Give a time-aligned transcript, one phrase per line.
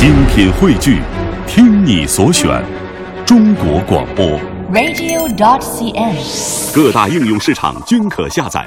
[0.00, 0.98] 精品汇聚，
[1.46, 2.48] 听你所选，
[3.26, 4.24] 中国广播。
[4.72, 6.74] radio.dot.cn，。
[6.74, 8.66] 各大应用市场均可下载。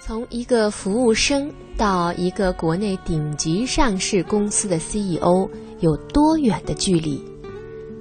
[0.00, 5.50] 从一个服务生到一个国内顶级上市公司的 CEO
[5.80, 7.20] 有多远的距离？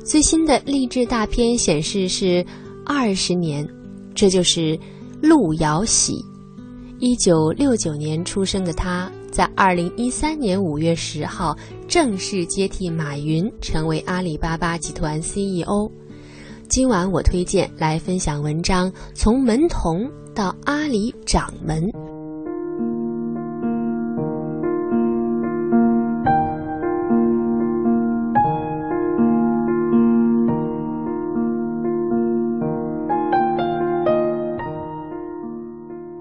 [0.05, 2.45] 最新的励志大片显示是
[2.85, 3.67] 二十年，
[4.13, 4.79] 这就是
[5.23, 6.23] 陆遥喜。
[6.99, 11.55] 一九六九年出生的他，在二零一三年五月十号
[11.87, 15.89] 正式接替马云，成为阿里巴巴集团 CEO。
[16.68, 21.81] 今晚我推荐来分享文章《从门童到阿里掌门》。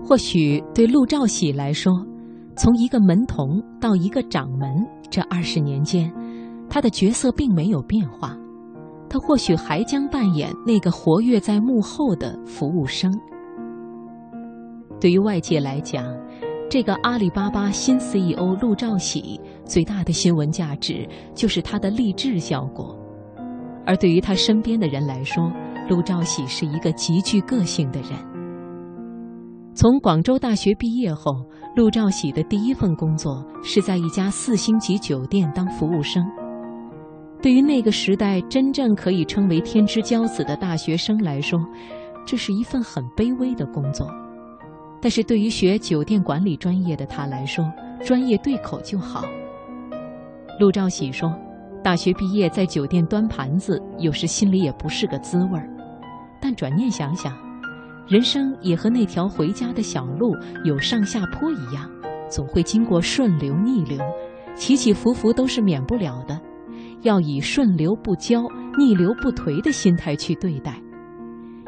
[0.04, 1.92] 或许对陆兆禧来说，
[2.58, 6.12] 从一个门童到一个掌门，这二十年间，
[6.68, 8.36] 他的角色并没有变化。
[9.08, 13.16] 他或许还将扮演那个活跃在幕后的服务生。
[15.00, 16.04] 对于外界来讲，
[16.68, 22.92] 这个阿里巴巴新 CEO 陆兆禧最大的新闻价值就是他的励志效果；
[23.86, 25.48] 而对于他身边的人来说，
[25.88, 28.37] 陆兆禧是一个极具个性的人。
[29.80, 31.32] 从广州大学毕业后，
[31.76, 36.20] 陆兆禧的第一份工作是在一家四星级酒店当服务生。
[37.40, 41.60] 对于那个时代真正可以称为天之骄子的大学生来说，
[42.26, 44.10] 这是一份很卑微的工作。
[45.00, 47.64] 但是对于学酒店管理专业的他来说，
[48.04, 49.24] 专业对口就好。
[50.58, 51.32] 陆兆禧说
[51.84, 55.70] ：“大学毕业在酒店端盘子，有时心里也不是个滋味儿。
[56.42, 57.32] 但转念想想，
[58.08, 61.90] 人生也和那条回家的小路有上下坡一样，
[62.30, 63.98] 总会经过顺流逆流，
[64.54, 66.40] 起起伏伏都是免不了的。
[67.02, 70.80] 要以顺流不骄、逆流不颓的心态去对待。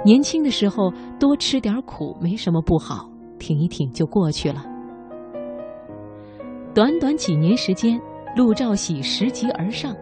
[0.03, 4.65] 年轻的时候多吃点苦没什么不好，挺一挺就过去了。
[6.75, 8.01] 短短几年时间，
[8.35, 9.95] 陆兆禧拾级而上，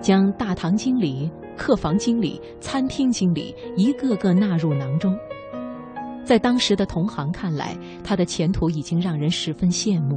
[0.00, 5.12] 将大堂经理、客房经理、餐厅经理一个个纳入囊中。
[6.30, 10.16] 在当时的同行看来，他的前途已经让人十分羡慕。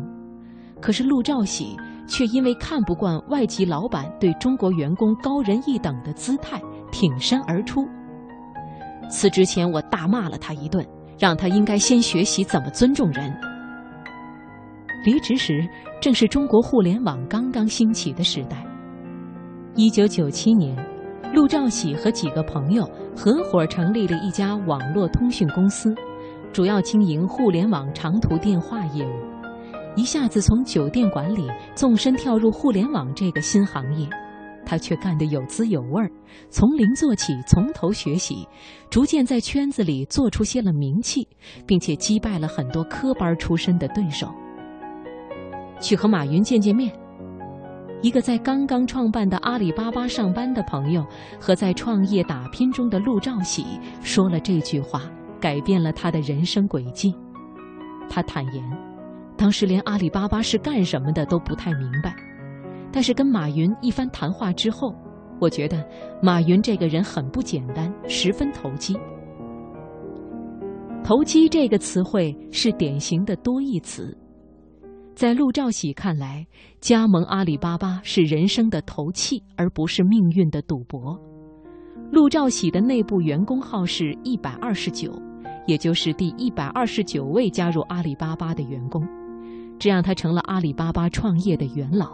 [0.79, 1.75] 可是陆兆禧
[2.07, 7.83] 却因为看不惯外籍老板对中国员工高人一等的姿态，挺身而出。
[9.09, 10.85] 辞职前，我大骂了他一顿，
[11.17, 13.35] 让他应该先学习怎么尊重人。
[15.03, 15.67] 离职时，
[15.99, 18.63] 正是中国互联网刚刚兴起的时代。
[19.75, 20.77] 一九九七年，
[21.33, 25.95] 陆兆禧和几个朋友合伙成立了一家网络通讯公司，
[26.51, 29.11] 主要经营互联网长途电话业务。
[29.95, 34.07] 一下子从酒店管理纵身跳入互联网这个新行业，
[34.63, 36.11] 他却干得有滋有味儿，
[36.51, 38.47] 从零做起，从头学习，
[38.91, 41.27] 逐渐在圈子里做出些了名气，
[41.65, 44.27] 并且击败了很多科班出身的对手。
[45.79, 46.93] 去和马云见见面。
[48.03, 51.05] 一个在刚刚创办的阿里巴巴上班的朋友
[51.39, 53.65] 和在创业打拼中的陆兆禧
[54.01, 55.03] 说了这句话，
[55.39, 57.15] 改变了他的人生轨迹。
[58.09, 58.61] 他坦言。
[59.37, 62.13] 当时连阿里巴巴是干什么的都不太明白，
[62.91, 64.93] 但是跟马云一番谈话之后，
[65.39, 65.83] 我觉得
[66.21, 68.95] 马云这个人很不简单，十分投机。
[71.03, 74.15] 投机这个词汇是典型的多义词，
[75.15, 76.45] 在陆兆禧看来，
[76.81, 81.19] 加盟阿里巴巴是人生的投气，而不是命运的赌博。
[82.11, 85.11] 陆兆禧的内部员工号是一百二十九，
[85.67, 89.07] 也就是第一百二十九位加入阿里巴巴的员工。
[89.77, 92.11] 这让他成了阿里巴巴创业的元老。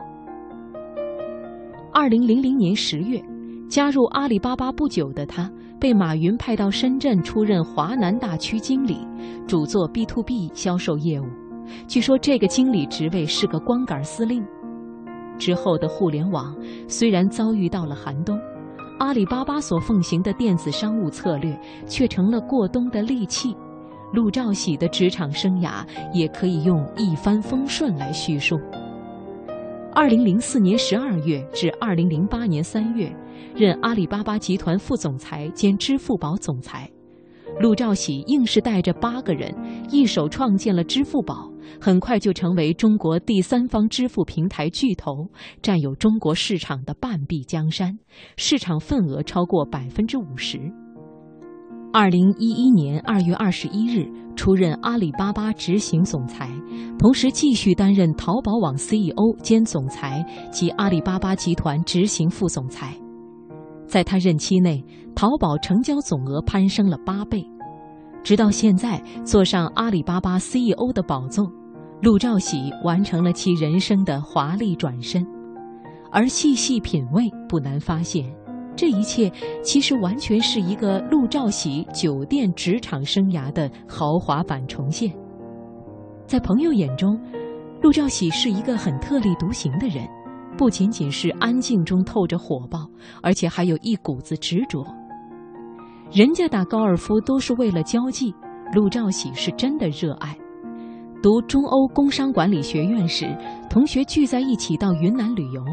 [1.94, 3.24] 二零零零年十月，
[3.70, 5.50] 加入阿里巴巴不久的他，
[5.80, 8.98] 被马云派到深圳出任华南大区经理，
[9.48, 11.26] 主做 B to B 销售业务。
[11.88, 14.46] 据说这个经理职位是个光杆司令。
[15.38, 16.56] 之后的互联网
[16.88, 18.38] 虽然遭遇到了寒冬，
[19.00, 21.58] 阿里巴巴所奉行的电子商务策略
[21.88, 23.56] 却成了过冬的利器。
[24.12, 28.60] 陆兆禧的职场生涯也可以用一帆风顺来叙述。
[29.94, 33.16] 二零零四年十二月至二零零八年三月，
[33.56, 36.90] 任阿里巴巴集团副总裁兼支付宝总裁。
[37.60, 39.54] 陆兆禧硬是带着八个人，
[39.92, 45.28] 一手创建了支付宝，很快就成为中国第三方支付平台巨头，
[45.62, 48.00] 占有中国市场的半壁江山，
[48.38, 50.58] 市场份额超过百分之五十。
[51.92, 56.50] 二零一一年二月二十一日出任阿里巴巴执行总裁，
[56.98, 62.96] 同时继续担任淘宝网 CEO 兼总裁及阿里巴巴集团执行副总裁。
[63.90, 64.82] 在他任期内，
[65.16, 67.44] 淘宝成交总额攀升了八倍。
[68.24, 71.52] 直到现在，坐上阿里巴巴 CEO 的宝座，
[72.02, 75.26] 陆兆禧完成了其人生的华丽转身。
[76.12, 78.24] 而细细品味，不难发现。
[78.76, 79.30] 这一切
[79.64, 85.12] 其实完全是一个陆兆禧酒店职场生涯的豪华版重现。
[86.26, 87.20] 在朋友眼中，
[87.82, 90.08] 陆兆禧是一个很特立独行的人，
[90.60, 92.80] 不仅仅是安静中透着火爆，
[93.24, 94.86] 而且还有一股子执着。
[96.12, 98.36] 人家打高尔夫都是为了交际，
[98.74, 100.38] 陆兆禧是真的热爱。
[101.24, 103.34] 读中欧工商管理学院时，
[103.70, 105.64] 同学聚在一起到云南旅游。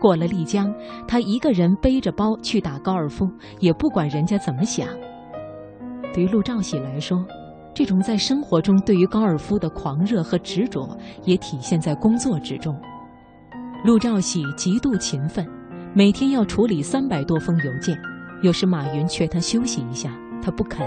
[0.00, 0.72] 过了丽江，
[1.06, 3.28] 他一个人背着包去打高尔夫，
[3.58, 4.88] 也不管人家怎么想。
[6.14, 7.22] 对于陆兆禧来说，
[7.74, 12.74] 这种在生活中对于高尔夫的狂热和执着，也体现在工作之中。
[13.82, 15.46] 陆兆禧极度勤奋，
[15.94, 17.98] 每天要处理三百多封邮件，
[18.42, 20.86] 有时马云劝他休息一下，他不肯。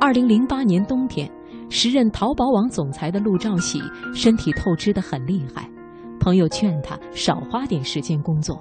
[0.00, 1.30] 二零零八年冬天，
[1.68, 3.82] 时任淘宝网总裁的陆兆禧
[4.14, 5.68] 身体透支得很厉害。
[6.18, 8.58] 朋友劝他少花点时间工作，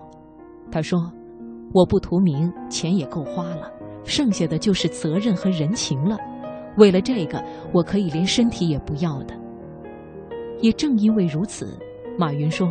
[0.69, 1.09] 他说
[1.73, 3.71] ：“我不图名，钱也够花了，
[4.03, 6.17] 剩下的就是责任和人情了。
[6.75, 7.41] 为了这个，
[7.71, 9.33] 我可以连身体也不要的。”
[10.59, 11.79] 也正因为如此，
[12.17, 12.67] 马云说：“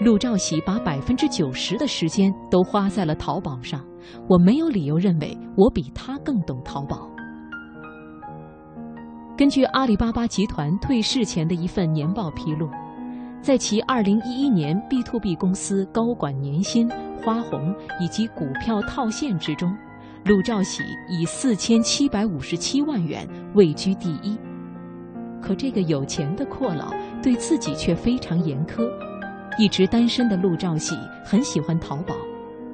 [0.00, 3.84] 陆兆禧把百分之九十的时间都花在了淘宝上，
[4.28, 7.08] 我没有理由认为我比他更懂淘宝。”
[9.36, 12.68] 根据阿里巴巴集团退市前的一份年报披露。
[13.40, 16.88] 在其2011年 B to B 公司高管年薪、
[17.22, 19.70] 花红以及股票套现之中，
[20.24, 24.38] 陆兆禧以4757万元位居第一。
[25.42, 26.90] 可这个有钱的阔佬
[27.22, 28.82] 对自己却非常严苛。
[29.58, 32.14] 一直单身的陆兆禧很喜欢淘宝，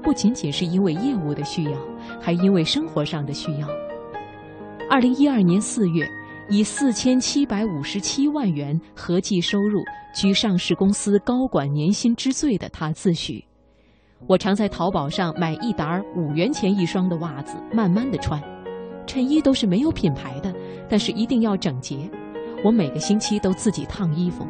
[0.03, 1.73] 不仅仅是因为业务的需要，
[2.21, 3.69] 还因为生活上的需要。
[4.91, 6.09] 2012年4月。
[6.53, 9.81] 以四千七百五十七万元合计收入，
[10.13, 13.41] 居上市公司高管年薪之最的他自诩
[14.27, 18.43] ：“我常在淘宝上买一沓五元钱一双的袜子，慢慢的穿。
[19.07, 20.53] 衬衣都是没有品牌的，
[20.89, 22.11] 但是一定要整洁。
[22.65, 24.45] 我每个星期都自己烫衣服。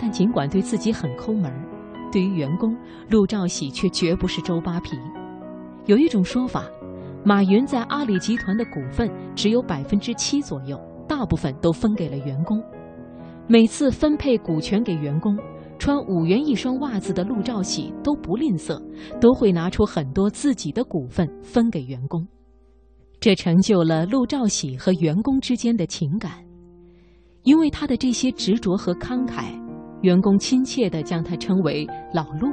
[0.00, 1.52] 但尽管对自己很抠门
[2.12, 2.76] 对于员工，
[3.10, 4.96] 陆兆禧却绝不是周扒皮。
[5.86, 6.64] 有一种说法。”
[7.24, 12.62] 马云在阿里集团的股份只有百分之七左右，大部分都分给了员工。
[13.48, 15.36] 每次分配股权给员工，
[15.78, 18.80] 穿五元一双袜子的陆兆禧都不吝啬，
[19.20, 22.24] 都会拿出很多自己的股份分给员工。
[23.20, 26.32] 这成就了陆兆禧和员工之间的情感。
[27.42, 29.57] 因为他的这些执着和慷慨，
[30.02, 32.48] 员工亲切地将他称为“老陆”。